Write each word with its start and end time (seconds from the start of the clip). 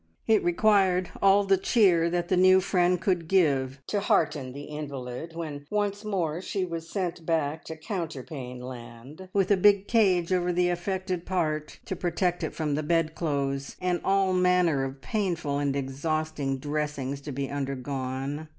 It 0.25 0.43
required 0.43 1.11
all 1.21 1.43
the 1.43 1.57
cheer 1.59 2.09
that 2.09 2.27
the 2.27 2.35
new 2.35 2.59
friend 2.59 2.99
could 2.99 3.27
give 3.27 3.79
to 3.89 3.99
hearten 3.99 4.51
the 4.51 4.63
invalid 4.63 5.35
when 5.35 5.67
once 5.69 6.03
more 6.03 6.41
she 6.41 6.65
was 6.65 6.89
sent 6.89 7.23
back 7.23 7.63
to 7.65 7.77
counterpane 7.77 8.61
land, 8.61 9.29
with 9.31 9.51
a 9.51 9.57
big 9.57 9.87
cage 9.87 10.33
over 10.33 10.51
the 10.51 10.69
affected 10.69 11.23
part 11.23 11.77
to 11.85 11.95
protect 11.95 12.43
it 12.43 12.55
from 12.55 12.73
the 12.73 12.81
bedclothes, 12.81 13.75
and 13.79 14.01
all 14.03 14.33
manner 14.33 14.83
of 14.85 15.01
painful 15.01 15.59
and 15.59 15.75
exhausting 15.75 16.57
dressings 16.57 17.21
to 17.21 17.31
be 17.31 17.47
undergone. 17.47 18.49